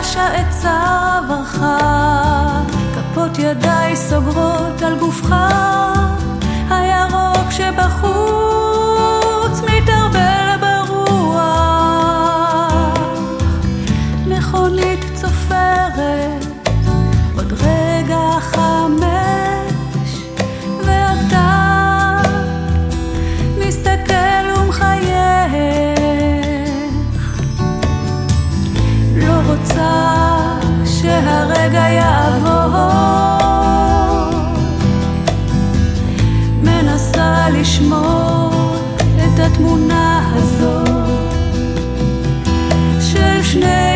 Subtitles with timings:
[0.00, 1.60] חשה את צווארך,
[2.94, 5.47] כפות ידיי סוגרות על גופך,
[29.60, 32.78] רוצה שהרגע יעבור,
[36.62, 38.76] מנסה לשמור
[39.16, 40.88] את התמונה הזאת
[43.00, 43.87] של שנינו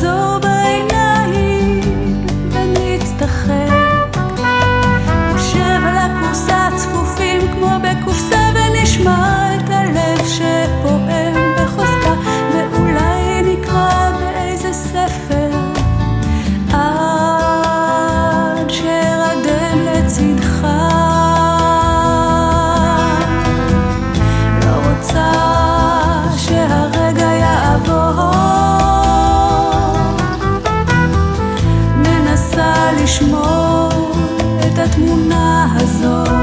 [0.00, 0.47] 走吧。
[34.98, 36.37] התמונה הזאת.